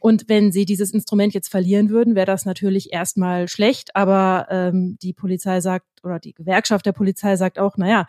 Und 0.05 0.25
wenn 0.27 0.51
sie 0.51 0.65
dieses 0.65 0.91
Instrument 0.91 1.33
jetzt 1.33 1.49
verlieren 1.49 1.89
würden, 1.89 2.13
wäre 2.13 2.27
das 2.27 2.45
natürlich 2.45 2.93
erstmal 2.93 3.47
schlecht. 3.47 3.95
Aber 3.95 4.45
ähm, 4.51 4.99
die 5.01 5.13
Polizei 5.13 5.61
sagt 5.61 5.87
oder 6.03 6.19
die 6.19 6.35
Gewerkschaft 6.35 6.85
der 6.85 6.91
Polizei 6.91 7.35
sagt 7.37 7.57
auch, 7.57 7.75
naja, 7.75 8.05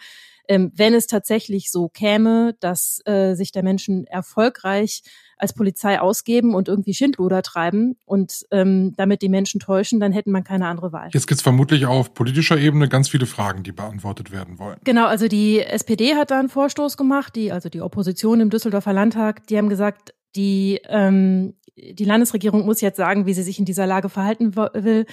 ähm, 0.47 0.73
wenn 0.75 0.93
es 0.93 1.07
tatsächlich 1.07 1.71
so 1.71 1.89
käme, 1.89 2.55
dass 2.61 3.01
äh, 3.07 3.33
sich 3.33 3.51
der 3.51 3.63
Menschen 3.63 4.07
erfolgreich 4.07 5.05
als 5.39 5.55
Polizei 5.55 5.99
ausgeben 5.99 6.55
und 6.55 6.69
irgendwie 6.69 6.93
Schindluder 6.93 7.41
treiben 7.41 7.97
und 8.05 8.45
ähm, 8.51 8.93
damit 8.99 9.23
die 9.23 9.31
Menschen 9.31 9.59
täuschen, 9.59 9.99
dann 9.99 10.13
hätten 10.13 10.33
man 10.33 10.45
keine 10.45 10.67
andere 10.67 10.93
Wahl. 10.93 11.09
Jetzt 11.15 11.27
gibt 11.27 11.39
es 11.39 11.43
vermutlich 11.43 11.87
auf 11.87 12.13
politischer 12.13 12.59
Ebene 12.59 12.91
ganz 12.91 13.09
viele 13.09 13.25
Fragen, 13.25 13.63
die 13.63 13.73
beantwortet 13.73 14.31
werden 14.31 14.59
wollen. 14.59 14.77
Genau, 14.85 15.07
also 15.07 15.29
die 15.29 15.61
SPD 15.61 16.15
hat 16.15 16.31
da 16.31 16.41
einen 16.41 16.51
Vorstoß 16.51 16.99
gemacht, 16.99 17.35
die, 17.37 17.53
also 17.53 17.71
die 17.71 17.81
Opposition 17.81 18.41
im 18.41 18.51
Düsseldorfer 18.51 18.93
Landtag, 18.93 19.47
die 19.47 19.57
haben 19.57 19.71
gesagt, 19.71 20.13
die, 20.35 20.81
ähm, 20.91 21.55
die 21.77 22.05
Landesregierung 22.05 22.65
muss 22.65 22.81
jetzt 22.81 22.97
sagen, 22.97 23.27
wie 23.27 23.35
sie 23.35 23.43
sich 23.43 23.59
in 23.59 23.65
dieser 23.65 23.87
Lage 23.87 24.09
verhalten 24.09 24.57
will. 24.57 25.07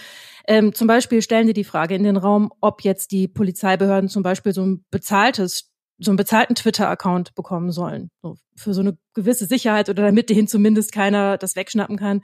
Ähm, 0.47 0.73
zum 0.73 0.87
Beispiel 0.87 1.21
stellen 1.21 1.47
sie 1.47 1.53
die 1.53 1.63
Frage 1.63 1.95
in 1.95 2.03
den 2.03 2.17
Raum, 2.17 2.51
ob 2.61 2.83
jetzt 2.83 3.11
die 3.11 3.27
Polizeibehörden 3.27 4.09
zum 4.09 4.23
Beispiel 4.23 4.53
so 4.53 4.65
ein 4.65 4.85
bezahltes 4.89 5.73
so 5.99 6.11
einen 6.11 6.17
bezahlten 6.17 6.55
Twitter-Account 6.55 7.35
bekommen 7.35 7.71
sollen. 7.71 8.09
So 8.21 8.35
für 8.55 8.73
so 8.73 8.81
eine 8.81 8.97
gewisse 9.13 9.45
Sicherheit 9.45 9.89
oder 9.89 10.03
damit 10.03 10.29
hin 10.29 10.47
zumindest 10.47 10.91
keiner 10.91 11.37
das 11.37 11.55
wegschnappen 11.55 11.97
kann. 11.97 12.21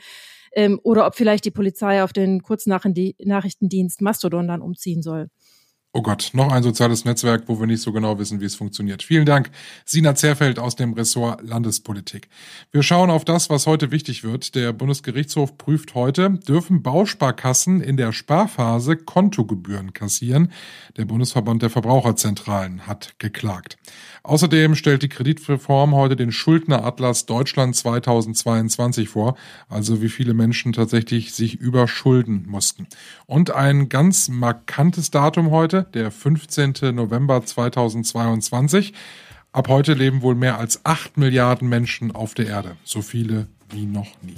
Ähm, 0.53 0.79
oder 0.83 1.05
ob 1.05 1.15
vielleicht 1.15 1.45
die 1.45 1.51
Polizei 1.51 2.03
auf 2.03 2.11
den 2.11 2.41
Kurznachrichtendienst 2.41 4.01
Mastodon 4.01 4.47
dann 4.47 4.61
umziehen 4.61 5.03
soll. 5.03 5.29
Oh 5.91 6.03
Gott, 6.03 6.29
noch 6.33 6.51
ein 6.51 6.61
soziales 6.61 7.03
Netzwerk, 7.03 7.45
wo 7.47 7.59
wir 7.59 7.65
nicht 7.65 7.81
so 7.81 7.91
genau 7.91 8.19
wissen, 8.19 8.39
wie 8.41 8.45
es 8.45 8.53
funktioniert. 8.53 9.01
Vielen 9.01 9.25
Dank, 9.25 9.49
Sina 9.85 10.13
Zerfeld 10.13 10.59
aus 10.59 10.75
dem 10.75 10.93
Ressort 10.93 11.41
Landespolitik. 11.41 12.29
Wir 12.71 12.83
schauen 12.83 13.09
auf 13.09 13.25
das, 13.25 13.49
was 13.49 13.65
heute 13.65 13.89
wichtig 13.89 14.23
wird. 14.23 14.53
Der 14.53 14.71
Bundesgerichtshof 14.71 15.57
prüft 15.57 15.95
heute, 15.95 16.29
dürfen 16.47 16.83
Bausparkassen 16.83 17.81
in 17.81 17.97
der 17.97 18.11
Sparphase 18.11 18.97
Kontogebühren 18.97 19.93
kassieren? 19.93 20.51
Der 20.95 21.05
Bundesverband 21.05 21.63
der 21.63 21.71
Verbraucherzentralen 21.71 22.85
hat 22.85 23.15
geklagt. 23.17 23.79
Außerdem 24.21 24.75
stellt 24.75 25.01
die 25.01 25.09
Kreditreform 25.09 25.95
heute 25.95 26.15
den 26.15 26.31
Schuldneratlas 26.31 27.25
Deutschland 27.25 27.75
2022 27.75 29.09
vor, 29.09 29.35
also 29.69 30.03
wie 30.03 30.09
viele 30.09 30.35
Menschen 30.35 30.71
tatsächlich 30.71 31.33
sich 31.33 31.55
überschulden 31.55 32.45
mussten. 32.47 32.85
Und 33.25 33.49
ein 33.49 33.89
ganz 33.89 34.27
markantes 34.27 35.09
Datum 35.09 35.49
heute, 35.79 35.91
der 35.93 36.11
15. 36.11 36.73
November 36.93 37.43
2022. 37.43 38.93
Ab 39.51 39.67
heute 39.67 39.93
leben 39.93 40.21
wohl 40.21 40.35
mehr 40.35 40.59
als 40.59 40.85
8 40.85 41.17
Milliarden 41.17 41.69
Menschen 41.69 42.13
auf 42.13 42.33
der 42.33 42.47
Erde, 42.47 42.75
so 42.83 43.01
viele 43.01 43.47
wie 43.69 43.85
noch 43.85 44.21
nie. 44.21 44.35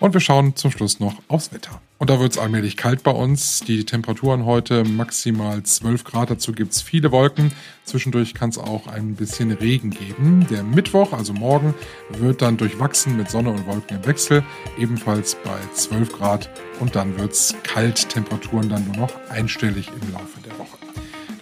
Und 0.00 0.14
wir 0.14 0.20
schauen 0.20 0.56
zum 0.56 0.70
Schluss 0.70 1.00
noch 1.00 1.14
aufs 1.28 1.52
Wetter. 1.52 1.80
Und 2.02 2.10
da 2.10 2.18
wird 2.18 2.32
es 2.32 2.38
allmählich 2.38 2.76
kalt 2.76 3.04
bei 3.04 3.12
uns. 3.12 3.60
Die 3.60 3.84
Temperaturen 3.84 4.44
heute 4.44 4.82
maximal 4.82 5.62
12 5.62 6.02
Grad. 6.02 6.30
Dazu 6.30 6.50
gibt 6.50 6.72
es 6.72 6.82
viele 6.82 7.12
Wolken. 7.12 7.52
Zwischendurch 7.84 8.34
kann 8.34 8.50
es 8.50 8.58
auch 8.58 8.88
ein 8.88 9.14
bisschen 9.14 9.52
Regen 9.52 9.90
geben. 9.90 10.44
Der 10.50 10.64
Mittwoch, 10.64 11.12
also 11.12 11.32
morgen, 11.32 11.74
wird 12.10 12.42
dann 12.42 12.56
durchwachsen 12.56 13.16
mit 13.16 13.30
Sonne 13.30 13.50
und 13.50 13.68
Wolken 13.68 13.98
im 13.98 14.04
Wechsel. 14.04 14.42
Ebenfalls 14.80 15.36
bei 15.44 15.56
12 15.74 16.12
Grad. 16.12 16.50
Und 16.80 16.96
dann 16.96 17.16
wird 17.20 17.34
es 17.34 17.54
kalt. 17.62 18.08
Temperaturen 18.08 18.68
dann 18.68 18.84
nur 18.84 18.96
noch 18.96 19.12
einstellig 19.30 19.86
im 19.86 20.12
Laufe 20.12 20.40
der 20.44 20.58
Woche. 20.58 20.78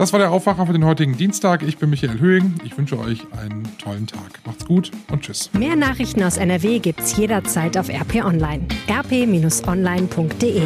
Das 0.01 0.15
war 0.15 0.19
der 0.19 0.31
Aufwacher 0.31 0.65
für 0.65 0.73
den 0.73 0.87
heutigen 0.87 1.15
Dienstag. 1.19 1.63
Ich 1.63 1.77
bin 1.77 1.91
Michael 1.91 2.21
Höhing. 2.21 2.55
Ich 2.65 2.79
wünsche 2.79 2.99
euch 2.99 3.21
einen 3.39 3.69
tollen 3.77 4.07
Tag. 4.07 4.41
Macht's 4.47 4.65
gut 4.65 4.91
und 5.13 5.21
tschüss. 5.21 5.51
Mehr 5.53 5.77
Nachrichten 5.77 6.23
aus 6.23 6.39
NRW 6.39 6.79
gibt's 6.79 7.19
jederzeit 7.19 7.77
auf 7.77 7.91
RP 7.91 8.25
Online. 8.25 8.67
rp-online.de 8.89 10.63